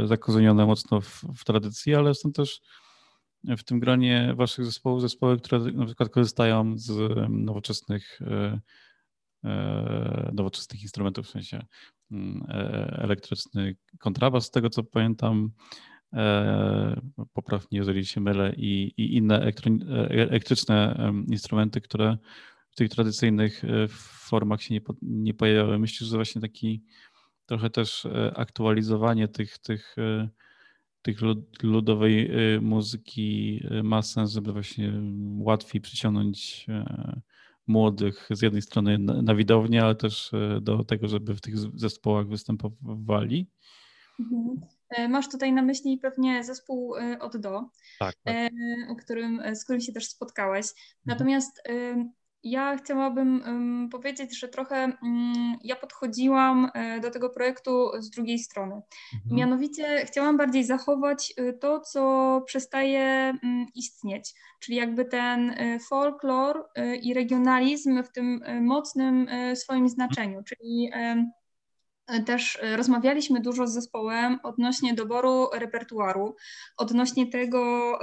zakorzenione 0.05 0.65
mocno 0.65 1.01
w, 1.01 1.23
w 1.35 1.43
tradycji, 1.45 1.95
ale 1.95 2.15
są 2.15 2.31
też 2.31 2.61
w 3.43 3.63
tym 3.63 3.79
gronie 3.79 4.33
waszych 4.37 4.65
zespołów 4.65 5.01
zespoły, 5.01 5.37
które 5.37 5.59
na 5.59 5.85
przykład 5.85 6.09
korzystają 6.09 6.77
z 6.77 6.91
nowoczesnych 7.29 8.19
E, 9.43 10.31
nowoczesnych 10.33 10.81
instrumentów, 10.81 11.25
w 11.25 11.29
sensie 11.29 11.65
mm, 12.11 12.45
e, 12.49 12.99
elektryczny 13.01 13.75
kontrabas, 13.99 14.45
z 14.45 14.51
tego 14.51 14.69
co 14.69 14.83
pamiętam, 14.83 15.51
e, 16.13 17.01
poprawnie, 17.33 17.77
jeżeli 17.77 18.05
się 18.05 18.21
mylę, 18.21 18.53
i, 18.57 18.93
i 18.97 19.15
inne 19.15 19.51
elektryczne 20.09 21.11
instrumenty, 21.27 21.81
które 21.81 22.17
w 22.69 22.75
tych 22.75 22.89
tradycyjnych 22.89 23.63
formach 24.27 24.61
się 24.61 24.73
nie, 24.73 24.81
nie 25.01 25.33
pojawiały. 25.33 25.79
Myślę, 25.79 26.07
że 26.07 26.15
właśnie 26.15 26.41
taki 26.41 26.83
trochę 27.45 27.69
też 27.69 28.07
aktualizowanie 28.35 29.27
tych, 29.27 29.57
tych, 29.57 29.95
tych 31.01 31.17
ludowej 31.63 32.31
muzyki 32.61 33.59
ma 33.83 34.01
sens, 34.01 34.31
żeby 34.31 34.53
właśnie 34.53 34.93
łatwiej 35.37 35.81
przyciągnąć 35.81 36.67
młodych 37.67 38.29
z 38.31 38.41
jednej 38.41 38.61
strony 38.61 38.97
na 38.99 39.35
widownię, 39.35 39.83
ale 39.83 39.95
też 39.95 40.33
e, 40.33 40.61
do 40.61 40.83
tego, 40.83 41.07
żeby 41.07 41.35
w 41.35 41.41
tych 41.41 41.57
zespołach 41.57 42.27
występowali. 42.27 43.47
Mhm. 44.19 44.61
E, 44.89 45.07
masz 45.07 45.29
tutaj 45.29 45.53
na 45.53 45.61
myśli 45.61 45.97
pewnie 45.97 46.43
zespół 46.43 46.95
e, 46.95 47.19
od 47.19 47.37
do, 47.37 47.69
tak, 47.99 48.15
tak. 48.23 48.51
Którym, 49.03 49.41
z 49.55 49.63
którym 49.63 49.81
się 49.81 49.93
też 49.93 50.07
spotkałeś. 50.07 50.65
Mhm. 51.07 52.13
Ja 52.43 52.77
chciałabym 52.77 53.89
powiedzieć, 53.91 54.39
że 54.39 54.47
trochę 54.47 54.97
um, 55.01 55.57
ja 55.63 55.75
podchodziłam 55.75 56.71
e, 56.73 56.99
do 56.99 57.11
tego 57.11 57.29
projektu 57.29 57.91
z 57.99 58.09
drugiej 58.09 58.39
strony. 58.39 58.75
Mhm. 58.75 59.35
Mianowicie 59.35 60.05
chciałam 60.05 60.37
bardziej 60.37 60.63
zachować 60.63 61.33
e, 61.37 61.53
to, 61.53 61.79
co 61.79 62.41
przestaje 62.45 63.33
um, 63.43 63.65
istnieć, 63.75 64.33
czyli 64.59 64.77
jakby 64.77 65.05
ten 65.05 65.49
e, 65.49 65.79
folklor 65.79 66.69
i 67.01 67.13
regionalizm 67.13 68.03
w 68.03 68.11
tym 68.11 68.43
mocnym 68.61 69.27
swoim 69.55 69.89
znaczeniu, 69.89 70.43
czyli 70.43 70.91
też 72.25 72.59
rozmawialiśmy 72.75 73.39
dużo 73.39 73.67
z 73.67 73.73
zespołem 73.73 74.39
odnośnie 74.43 74.93
doboru 74.93 75.49
repertuaru, 75.53 76.35
odnośnie 76.77 77.27
tego, 77.27 77.99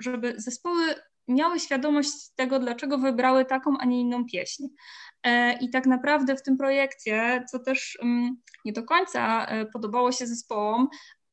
żeby 0.00 0.34
zespoły 0.36 0.94
miały 1.28 1.60
świadomość 1.60 2.12
tego, 2.36 2.58
dlaczego 2.58 2.98
wybrały 2.98 3.44
taką, 3.44 3.78
a 3.80 3.84
nie 3.84 4.00
inną 4.00 4.24
pieśń. 4.24 4.64
E, 5.22 5.58
I 5.58 5.70
tak 5.70 5.86
naprawdę 5.86 6.36
w 6.36 6.42
tym 6.42 6.56
projekcie, 6.56 7.44
co 7.50 7.58
też 7.58 7.98
mm, 8.02 8.36
nie 8.64 8.72
do 8.72 8.82
końca 8.82 9.46
e, 9.46 9.66
podobało 9.66 10.12
się 10.12 10.26
zespołom, 10.26 10.88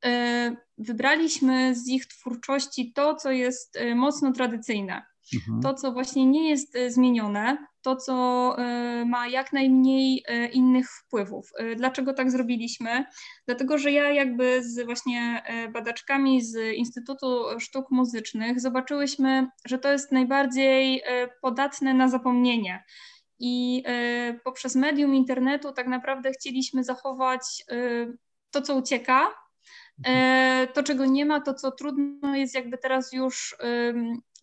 e, 0.05 0.55
wybraliśmy 0.77 1.75
z 1.75 1.87
ich 1.87 2.05
twórczości 2.05 2.93
to, 2.93 3.15
co 3.15 3.31
jest 3.31 3.79
mocno 3.95 4.31
tradycyjne. 4.31 5.10
Mhm. 5.33 5.61
To, 5.61 5.73
co 5.73 5.91
właśnie 5.91 6.25
nie 6.25 6.49
jest 6.49 6.77
zmienione, 6.87 7.57
to, 7.81 7.95
co 7.95 8.55
e, 8.57 9.05
ma 9.05 9.27
jak 9.27 9.53
najmniej 9.53 10.23
e, 10.27 10.47
innych 10.47 10.89
wpływów. 10.89 11.49
E, 11.57 11.75
dlaczego 11.75 12.13
tak 12.13 12.31
zrobiliśmy? 12.31 13.05
Dlatego, 13.45 13.77
że 13.77 13.91
ja 13.91 14.11
jakby 14.11 14.63
z 14.63 14.85
właśnie 14.85 15.43
badaczkami 15.73 16.41
z 16.41 16.75
Instytutu 16.75 17.59
Sztuk 17.59 17.91
Muzycznych 17.91 18.59
zobaczyłyśmy, 18.59 19.47
że 19.65 19.79
to 19.79 19.91
jest 19.91 20.11
najbardziej 20.11 21.01
podatne 21.41 21.93
na 21.93 22.09
zapomnienie. 22.09 22.83
I 23.39 23.83
poprzez 24.43 24.75
medium 24.75 25.15
internetu 25.15 25.71
tak 25.71 25.87
naprawdę 25.87 26.31
chcieliśmy 26.31 26.83
zachować 26.83 27.63
to, 28.51 28.61
co 28.61 28.75
ucieka, 28.75 29.33
to, 30.73 30.83
czego 30.83 31.05
nie 31.05 31.25
ma, 31.25 31.41
to, 31.41 31.53
co 31.53 31.71
trudno 31.71 32.35
jest 32.35 32.55
jakby 32.55 32.77
teraz 32.77 33.13
już 33.13 33.55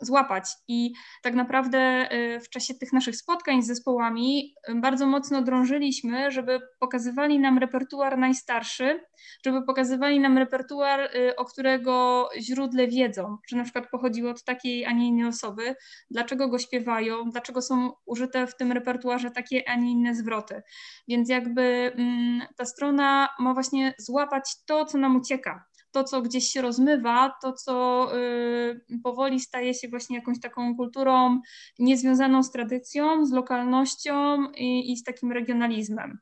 złapać. 0.01 0.51
I 0.69 0.93
tak 1.23 1.35
naprawdę 1.35 2.09
y, 2.13 2.41
w 2.41 2.49
czasie 2.49 2.75
tych 2.75 2.93
naszych 2.93 3.17
spotkań 3.17 3.63
z 3.63 3.67
zespołami 3.67 4.55
y, 4.69 4.75
bardzo 4.75 5.07
mocno 5.07 5.43
drążyliśmy, 5.43 6.31
żeby 6.31 6.61
pokazywali 6.81 7.39
nam 7.39 7.59
repertuar 7.59 8.19
najstarszy, 8.19 9.01
żeby 9.47 9.63
pokazywali 9.63 10.21
nam 10.21 10.39
repertuar, 10.39 11.01
y, 11.01 11.37
o 11.37 11.45
którego 11.45 12.29
źródle 12.41 12.89
wiedzą, 12.89 13.37
że 13.49 13.57
na 13.57 13.65
przykład 13.65 13.91
pochodziło 13.91 14.31
od 14.31 14.45
takiej, 14.45 14.87
a 14.87 14.93
nie 14.93 15.09
innej 15.09 15.27
osoby, 15.27 15.75
dlaczego 16.11 16.49
go 16.49 16.59
śpiewają, 16.59 17.31
dlaczego 17.31 17.63
są 17.63 17.93
użyte 18.07 18.47
w 18.47 18.57
tym 18.57 18.73
repertuarze 18.73 19.31
takie, 19.31 19.69
a 19.69 19.77
nie 19.77 19.93
inne 19.93 20.15
zwroty. 20.15 20.63
Więc 21.09 21.29
jakby 21.29 21.93
mm, 21.97 22.43
ta 22.57 22.65
strona 22.65 23.29
ma 23.39 23.55
właśnie 23.55 23.95
złapać 23.99 24.65
to, 24.67 24.85
co 24.85 24.99
nam 24.99 25.17
ucieka 25.17 25.65
to, 25.99 26.05
co 26.05 26.23
gdzieś 26.23 26.49
się 26.49 26.63
rozmywa, 26.63 27.33
to, 27.43 27.53
co 27.53 28.09
y, 28.17 28.81
powoli 29.03 29.41
staje 29.41 29.75
się 29.75 29.89
właśnie 29.89 30.17
jakąś 30.17 30.41
taką 30.41 30.77
kulturą 30.77 31.41
niezwiązaną 31.79 32.43
z 32.43 32.51
tradycją, 32.51 33.27
z 33.27 33.33
lokalnością 33.33 34.45
i, 34.53 34.93
i 34.93 34.97
z 34.97 35.05
takim 35.05 35.33
regionalizmem. 35.33 36.19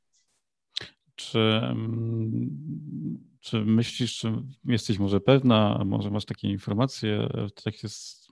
Czy, 1.17 1.39
mm, 1.39 2.51
czy 3.41 3.65
myślisz, 3.65 4.19
czy 4.19 4.33
jesteś 4.65 4.99
może 4.99 5.21
pewna, 5.21 5.83
może 5.87 6.11
masz 6.11 6.25
takie 6.25 6.49
informacje, 6.49 7.29
w 7.49 7.63
trakcie 7.63 7.89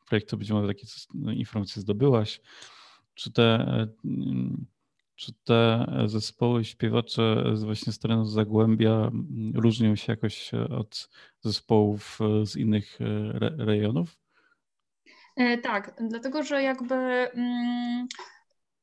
projektu 0.08 0.38
być 0.38 0.50
może 0.50 0.68
takie 0.68 0.86
informacje 1.34 1.82
zdobyłaś, 1.82 2.40
czy 3.14 3.32
te 3.32 3.66
czy 5.16 5.33
te 5.44 5.87
zespoły 6.06 6.64
śpiewacze 6.64 7.44
z 7.54 7.64
właśnie 7.64 7.92
z 7.92 7.99
terenu 7.99 8.25
Zagłębia 8.25 9.11
różnią 9.54 9.97
się 9.97 10.12
jakoś 10.12 10.54
e, 10.54 10.68
od 10.68 11.11
zespołów 11.40 12.18
e, 12.21 12.47
z 12.47 12.56
innych 12.56 13.00
e, 13.00 13.04
re 13.35 13.50
rejonów? 13.59 14.16
Tak, 15.62 15.97
dlatego 16.09 16.42
że 16.42 16.62
jakby 16.62 16.94
mm, 16.94 18.09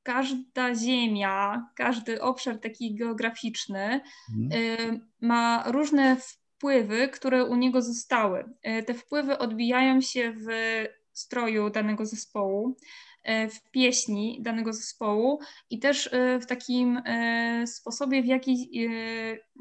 każda 0.03 0.75
ziemia, 0.75 1.65
każdy 1.75 2.21
obszar 2.21 2.59
taki 2.59 2.95
geograficzny 2.95 4.01
mhm. 4.35 5.09
ma 5.21 5.63
różne 5.67 6.15
wpływy, 6.15 7.07
które 7.07 7.45
u 7.45 7.55
niego 7.55 7.81
zostały. 7.81 8.43
Te 8.85 8.93
wpływy 8.93 9.37
odbijają 9.37 10.01
się 10.01 10.33
w 10.33 10.47
stroju 11.13 11.69
danego 11.69 12.05
zespołu. 12.05 12.77
E, 13.23 13.49
w 13.49 13.71
pieśni 13.71 14.37
danego 14.41 14.73
zespołu 14.73 15.39
i 15.69 15.79
też 15.79 16.09
e, 16.13 16.39
w 16.39 16.45
takim 16.45 17.01
e, 17.05 17.67
sposobie, 17.67 18.21
w 18.21 18.25
jaki 18.25 18.87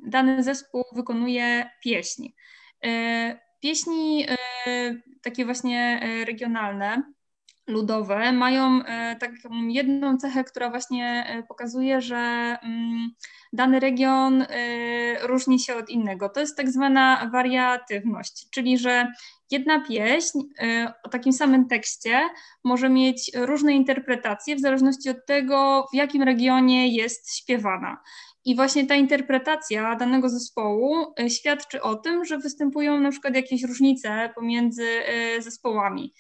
dany 0.06 0.42
zespół 0.42 0.84
wykonuje 0.92 1.70
pieśni. 1.82 2.34
Pieśni 3.60 4.26
takie 5.22 5.44
właśnie 5.44 6.00
regionalne, 6.26 7.02
ludowe 7.66 8.32
mają 8.32 8.80
taką 9.20 9.66
jedną 9.68 10.16
cechę, 10.16 10.44
która 10.44 10.70
właśnie 10.70 11.26
pokazuje, 11.48 12.00
że 12.00 12.56
mm, 12.62 13.10
dany 13.52 13.80
region 13.80 14.46
różni 15.22 15.60
się 15.60 15.74
od 15.74 15.90
innego. 15.90 16.28
To 16.28 16.40
jest 16.40 16.56
tak 16.56 16.70
zwana 16.70 17.30
wariatywność, 17.32 18.50
czyli 18.50 18.78
że 18.78 19.12
jedna 19.50 19.80
pieśń 19.80 20.38
y, 20.38 20.86
o 21.04 21.08
takim 21.08 21.32
samym 21.32 21.68
tekście 21.68 22.20
może 22.64 22.88
mieć 22.88 23.30
różne 23.34 23.72
interpretacje 23.72 24.56
w 24.56 24.60
zależności 24.60 25.10
od 25.10 25.26
tego, 25.26 25.86
w 25.92 25.96
jakim 25.96 26.22
regionie 26.22 26.88
jest 26.88 27.36
śpiewana. 27.36 28.02
I 28.44 28.56
właśnie 28.56 28.86
ta 28.86 28.94
interpretacja 28.94 29.96
danego 29.96 30.28
zespołu 30.28 31.14
y, 31.20 31.30
świadczy 31.30 31.82
o 31.82 31.94
tym, 31.94 32.24
że 32.24 32.38
występują 32.38 33.00
na 33.00 33.10
przykład 33.10 33.34
jakieś 33.34 33.62
różnice 33.62 34.30
pomiędzy 34.34 34.86
y, 35.36 35.42
zespołami. 35.42 36.14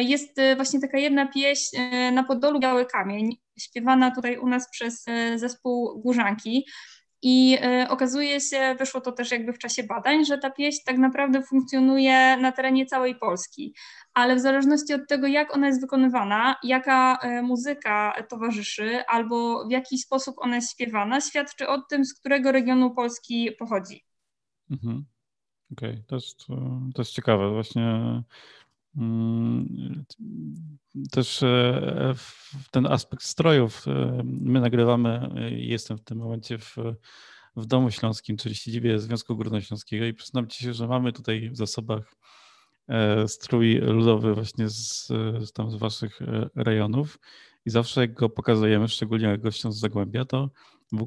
Jest 0.00 0.36
właśnie 0.56 0.80
taka 0.80 0.98
jedna 0.98 1.26
pieśń 1.26 1.76
na 2.12 2.24
Podolu 2.24 2.60
Biały 2.60 2.86
Kamień, 2.86 3.36
śpiewana 3.58 4.10
tutaj 4.10 4.38
u 4.38 4.48
nas 4.48 4.70
przez 4.70 5.04
zespół 5.36 6.00
Górzanki. 6.00 6.64
I 7.22 7.58
y, 7.84 7.88
okazuje 7.88 8.40
się, 8.40 8.76
wyszło 8.78 9.00
to 9.00 9.12
też 9.12 9.30
jakby 9.30 9.52
w 9.52 9.58
czasie 9.58 9.82
badań, 9.82 10.24
że 10.24 10.38
ta 10.38 10.50
pieśń 10.50 10.80
tak 10.86 10.98
naprawdę 10.98 11.42
funkcjonuje 11.42 12.36
na 12.36 12.52
terenie 12.52 12.86
całej 12.86 13.14
Polski, 13.14 13.74
ale 14.14 14.36
w 14.36 14.40
zależności 14.40 14.94
od 14.94 15.08
tego, 15.08 15.26
jak 15.26 15.54
ona 15.54 15.66
jest 15.66 15.80
wykonywana, 15.80 16.56
jaka 16.62 17.18
y, 17.24 17.42
muzyka 17.42 18.14
towarzyszy, 18.28 19.06
albo 19.06 19.66
w 19.66 19.70
jaki 19.70 19.98
sposób 19.98 20.34
ona 20.38 20.56
jest 20.56 20.72
śpiewana, 20.72 21.20
świadczy 21.20 21.68
o 21.68 21.82
tym, 21.82 22.04
z 22.04 22.14
którego 22.14 22.52
regionu 22.52 22.94
Polski 22.94 23.52
pochodzi. 23.58 24.04
Mhm. 24.70 25.04
Okej, 25.72 25.90
okay. 25.90 26.04
to, 26.06 26.14
jest, 26.14 26.46
to 26.94 27.02
jest 27.02 27.12
ciekawe. 27.12 27.50
Właśnie 27.50 28.22
też 31.10 31.42
e, 31.42 32.14
ten 32.70 32.86
aspekt 32.86 33.24
strojów. 33.24 33.88
E, 33.88 34.22
my 34.24 34.60
nagrywamy, 34.60 35.30
e, 35.36 35.50
jestem 35.50 35.98
w 35.98 36.04
tym 36.04 36.18
momencie 36.18 36.58
w, 36.58 36.76
w 37.56 37.66
Domu 37.66 37.90
Śląskim, 37.90 38.36
czyli 38.36 38.54
siedzibie 38.54 38.98
Związku 38.98 39.36
Górnośląskiego 39.36 40.04
i 40.04 40.14
przyznam 40.14 40.46
Ci 40.46 40.64
się, 40.64 40.74
że 40.74 40.86
mamy 40.86 41.12
tutaj 41.12 41.50
w 41.50 41.56
zasobach 41.56 42.14
strój 43.26 43.74
ludowy 43.74 44.34
właśnie 44.34 44.68
z, 44.68 45.06
z 45.40 45.52
tam 45.52 45.70
z 45.70 45.74
Waszych 45.74 46.20
rejonów 46.54 47.18
i 47.66 47.70
zawsze 47.70 48.00
jak 48.00 48.14
go 48.14 48.28
pokazujemy, 48.28 48.88
szczególnie 48.88 49.38
gościom 49.38 49.72
z 49.72 49.78
Zagłębia, 49.80 50.24
to 50.24 50.50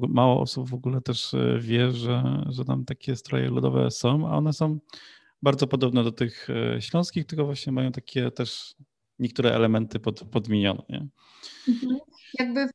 mało 0.08 0.40
osób 0.40 0.68
w 0.68 0.74
ogóle 0.74 1.00
też 1.00 1.34
wie, 1.58 1.92
że, 1.92 2.44
że 2.48 2.64
tam 2.64 2.84
takie 2.84 3.16
stroje 3.16 3.48
ludowe 3.48 3.90
są, 3.90 4.28
a 4.28 4.36
one 4.36 4.52
są 4.52 4.78
bardzo 5.46 5.66
podobne 5.66 6.04
do 6.04 6.12
tych 6.12 6.48
śląskich, 6.80 7.26
tylko 7.26 7.44
właśnie 7.44 7.72
mają 7.72 7.92
takie 7.92 8.30
też 8.30 8.74
niektóre 9.18 9.54
elementy 9.54 10.00
pod, 10.00 10.20
podmienione. 10.32 10.82
Nie? 10.88 11.06
Mhm. 11.68 11.96
Jakby 12.38 12.66
w, 12.66 12.70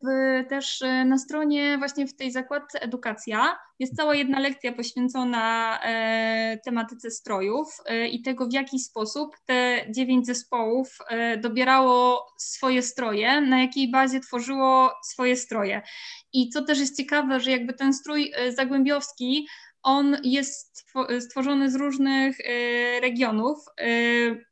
też 0.50 0.82
e, 0.82 1.06
na 1.06 1.18
stronie 1.18 1.78
właśnie 1.78 2.08
w 2.08 2.16
tej 2.16 2.32
zakładce 2.32 2.82
edukacja 2.82 3.58
jest 3.80 3.96
cała 3.96 4.16
jedna 4.16 4.40
lekcja 4.40 4.74
poświęcona 4.74 5.80
e, 5.84 6.58
tematyce 6.66 7.12
strojów 7.12 7.68
e, 7.86 8.08
i 8.08 8.22
tego, 8.22 8.48
w 8.48 8.54
jaki 8.54 8.80
sposób 8.80 9.36
te 9.46 9.86
dziewięć 9.90 10.26
zespołów 10.26 10.98
e, 11.10 11.38
dobierało 11.38 12.26
swoje 12.38 12.82
stroje, 12.82 13.42
na 13.42 13.62
jakiej 13.62 13.92
bazie 13.92 14.20
tworzyło 14.20 14.92
swoje 15.04 15.36
stroje. 15.36 15.82
I 16.34 16.50
co 16.50 16.62
też 16.62 16.80
jest 16.80 16.98
ciekawe, 16.98 17.40
że 17.40 17.52
jakby 17.52 17.74
ten 17.74 17.94
strój 17.94 18.32
e, 18.36 18.52
zagłębiowski 18.52 19.48
on 19.84 20.18
jest 20.24 20.86
stworzony 21.20 21.72
z 21.72 21.76
różnych 21.76 22.38
e, 22.40 23.00
regionów, 23.00 23.58
e, 23.78 23.84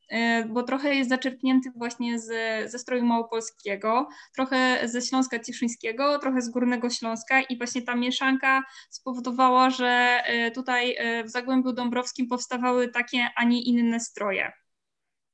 e, 0.10 0.46
bo 0.46 0.64
trochę 0.64 0.96
jest 0.96 1.10
zaczerpnięty 1.10 1.72
właśnie 1.76 2.20
z, 2.20 2.28
ze 2.72 2.80
stroju 2.80 3.06
małopolskiego, 3.06 4.08
trochę 4.36 4.88
ze 4.88 5.02
Śląska 5.02 5.40
Cieszyńskiego, 5.40 6.20
trochę 6.20 6.42
z 6.42 6.50
Górnego 6.50 6.90
Śląska 6.90 7.42
i 7.42 7.58
właśnie 7.58 7.82
ta 7.82 7.96
mieszanka 7.96 8.64
spowodowała, 8.90 9.70
że 9.70 10.22
tutaj 10.56 10.98
w 11.26 11.30
Zagłębiu 11.30 11.74
Dąbrowskim 11.74 12.28
powstawały 12.28 12.88
takie, 12.88 13.30
a 13.36 13.44
nie 13.44 13.62
inne 13.62 14.00
stroje. 14.00 14.52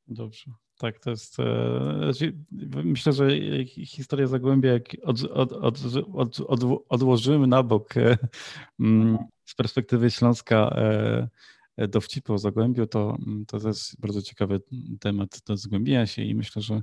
Dobrze. 0.07 0.51
Tak, 0.77 0.99
to 0.99 1.09
jest. 1.09 1.35
Znaczy, 2.03 2.35
myślę, 2.83 3.13
że 3.13 3.29
historia 3.67 4.27
Zagłębia, 4.27 4.73
jak 4.73 4.83
od, 5.03 5.23
od, 5.23 5.79
od, 6.47 6.63
odłożymy 6.89 7.47
na 7.47 7.63
bok 7.63 7.93
mm, 8.79 9.17
z 9.45 9.55
perspektywy 9.55 10.11
Śląska 10.11 10.55
e, 10.55 11.29
e, 11.77 11.87
dowcipy 11.87 12.33
o 12.33 12.37
Zagłębiu, 12.37 12.87
to, 12.87 13.17
mm, 13.27 13.45
to 13.45 13.67
jest 13.67 13.99
bardzo 13.99 14.21
ciekawy 14.21 14.61
temat 14.99 15.41
do 15.47 15.57
zgłębienia 15.57 16.07
się 16.07 16.21
i 16.21 16.35
myślę, 16.35 16.61
że 16.61 16.81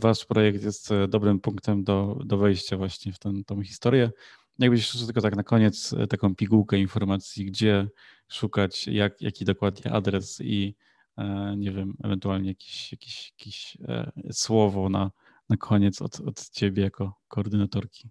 wasz 0.00 0.24
projekt 0.24 0.64
jest 0.64 0.92
e, 0.92 1.08
dobrym 1.08 1.40
punktem 1.40 1.84
do, 1.84 2.18
do 2.24 2.38
wejścia 2.38 2.76
właśnie 2.76 3.12
w 3.12 3.18
tę, 3.18 3.32
tą 3.46 3.62
historię. 3.62 4.10
Jakbyś 4.58 4.80
jeszcze 4.80 5.06
tylko 5.06 5.20
tak 5.20 5.36
na 5.36 5.42
koniec 5.42 5.94
taką 6.08 6.34
pigułkę 6.34 6.78
informacji, 6.78 7.46
gdzie 7.46 7.88
szukać, 8.28 8.86
jak, 8.86 9.22
jaki 9.22 9.44
dokładnie 9.44 9.92
adres 9.92 10.40
i 10.40 10.76
nie 11.56 11.72
wiem, 11.72 11.94
ewentualnie 12.04 12.48
jakieś, 12.48 12.92
jakieś, 12.92 13.32
jakieś 13.38 13.76
słowo 14.32 14.88
na, 14.88 15.10
na 15.48 15.56
koniec 15.56 16.02
od, 16.02 16.20
od 16.20 16.50
ciebie 16.50 16.82
jako 16.82 17.14
koordynatorki. 17.28 18.10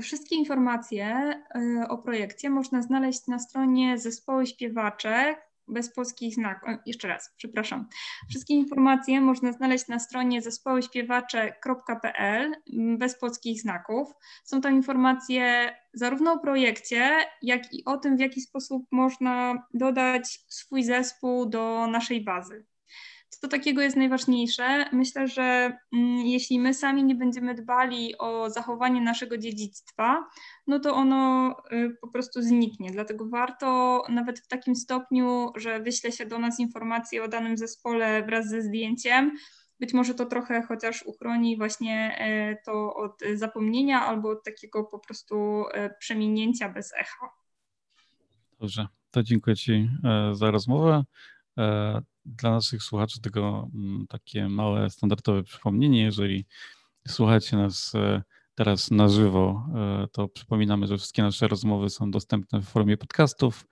Wszystkie 0.00 0.36
informacje 0.36 1.34
y, 1.56 1.88
o 1.88 1.98
projekcie 1.98 2.50
można 2.50 2.82
znaleźć 2.82 3.26
na 3.26 3.38
stronie 3.38 3.98
zespołu 3.98 4.46
śpiewaczek 4.46 5.52
bez 5.68 5.94
polskich 5.94 6.34
znaków. 6.34 6.68
Jeszcze 6.86 7.08
raz, 7.08 7.34
przepraszam. 7.36 7.88
Wszystkie 8.28 8.54
informacje 8.54 9.20
można 9.20 9.52
znaleźć 9.52 9.88
na 9.88 9.98
stronie 9.98 10.42
zespołyśpiewacze.pl 10.42 12.52
mm, 12.72 12.98
bez 12.98 13.18
polskich 13.18 13.60
znaków. 13.60 14.08
Są 14.44 14.60
tam 14.60 14.74
informacje 14.74 15.76
zarówno 15.94 16.32
o 16.32 16.38
projekcie, 16.38 17.10
jak 17.42 17.74
i 17.74 17.84
o 17.84 17.96
tym, 17.96 18.16
w 18.16 18.20
jaki 18.20 18.40
sposób 18.40 18.86
można 18.90 19.66
dodać 19.74 20.40
swój 20.48 20.84
zespół 20.84 21.46
do 21.46 21.86
naszej 21.86 22.24
bazy. 22.24 22.66
Co 23.36 23.48
takiego 23.48 23.82
jest 23.82 23.96
najważniejsze? 23.96 24.84
Myślę, 24.92 25.28
że 25.28 25.78
mm, 25.92 26.18
jeśli 26.26 26.58
my 26.58 26.74
sami 26.74 27.04
nie 27.04 27.14
będziemy 27.14 27.54
dbali 27.54 28.18
o 28.18 28.50
zachowanie 28.50 29.00
naszego 29.00 29.38
dziedzictwa, 29.38 30.24
no 30.66 30.78
to 30.78 30.94
ono 30.94 31.50
y, 31.72 31.96
po 32.00 32.08
prostu 32.08 32.42
zniknie. 32.42 32.90
Dlatego 32.90 33.28
warto 33.28 34.02
nawet 34.08 34.40
w 34.40 34.48
takim 34.48 34.76
stopniu, 34.76 35.52
że 35.56 35.80
wyśle 35.80 36.12
się 36.12 36.26
do 36.26 36.38
nas 36.38 36.60
informacje 36.60 37.24
o 37.24 37.28
danym 37.28 37.56
zespole 37.56 38.22
wraz 38.22 38.48
ze 38.48 38.62
zdjęciem, 38.62 39.32
być 39.80 39.94
może 39.94 40.14
to 40.14 40.26
trochę 40.26 40.62
chociaż 40.62 41.02
uchroni 41.02 41.56
właśnie 41.56 42.18
e, 42.18 42.56
to 42.64 42.94
od 42.94 43.20
zapomnienia 43.34 44.06
albo 44.06 44.30
od 44.30 44.44
takiego 44.44 44.84
po 44.84 44.98
prostu 44.98 45.64
e, 45.72 45.90
przeminięcia 45.98 46.68
bez 46.68 46.94
echa. 46.94 47.30
Dobrze, 48.60 48.86
to 49.10 49.22
dziękuję 49.22 49.56
Ci 49.56 49.88
e, 50.04 50.34
za 50.34 50.50
rozmowę. 50.50 51.04
Dla 52.24 52.50
naszych 52.50 52.82
słuchaczy 52.82 53.20
tego 53.20 53.68
mm, 53.74 54.06
takie 54.08 54.48
małe, 54.48 54.90
standardowe 54.90 55.42
przypomnienie, 55.42 56.02
jeżeli 56.02 56.46
słuchacie 57.08 57.56
nas 57.56 57.92
teraz 58.54 58.90
na 58.90 59.08
żywo, 59.08 59.66
to 60.12 60.28
przypominamy, 60.28 60.86
że 60.86 60.98
wszystkie 60.98 61.22
nasze 61.22 61.48
rozmowy 61.48 61.90
są 61.90 62.10
dostępne 62.10 62.60
w 62.60 62.68
formie 62.68 62.96
podcastów 62.96 63.66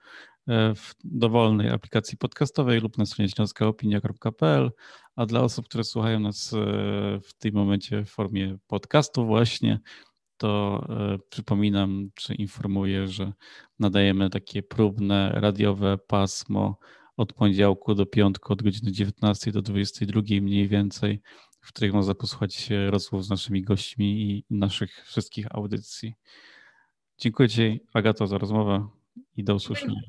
w 0.75 0.93
dowolnej 1.03 1.69
aplikacji 1.69 2.17
podcastowej 2.17 2.79
lub 2.79 2.97
na 2.97 3.05
stronie 3.05 3.29
śląskaopinia.pl, 3.29 4.71
a 5.15 5.25
dla 5.25 5.41
osób, 5.41 5.65
które 5.65 5.83
słuchają 5.83 6.19
nas 6.19 6.55
w 7.23 7.33
tym 7.37 7.55
momencie 7.55 8.05
w 8.05 8.09
formie 8.09 8.57
podcastu 8.67 9.25
właśnie, 9.25 9.79
to 10.37 10.85
przypominam 11.29 12.09
czy 12.15 12.35
informuję, 12.35 13.07
że 13.07 13.33
nadajemy 13.79 14.29
takie 14.29 14.63
próbne 14.63 15.31
radiowe 15.33 15.97
pasmo 15.97 16.77
od 17.21 17.33
poniedziałku 17.33 17.95
do 17.95 18.05
piątku 18.05 18.53
od 18.53 18.61
godziny 18.63 18.91
19 18.91 19.51
do 19.51 19.61
22 19.61 20.21
mniej 20.41 20.67
więcej, 20.67 21.21
w 21.61 21.67
których 21.67 21.93
można 21.93 22.15
posłuchać 22.15 22.69
rozmów 22.89 23.25
z 23.25 23.29
naszymi 23.29 23.61
gośćmi 23.61 24.21
i 24.21 24.45
naszych 24.49 25.03
wszystkich 25.05 25.55
audycji. 25.55 26.13
Dziękuję 27.17 27.49
Ci, 27.49 27.79
Agato, 27.93 28.27
za 28.27 28.37
rozmowę 28.37 28.87
i 29.37 29.43
do 29.43 29.55
usłyszenia. 29.55 30.01